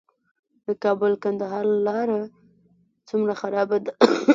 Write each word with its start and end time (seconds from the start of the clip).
د 0.65 0.67
کابل- 0.83 1.11
کندهار 1.23 1.65
لاره 1.85 2.21
څومره 3.09 3.33
خرابه 3.41 3.77
ده؟ 3.85 3.91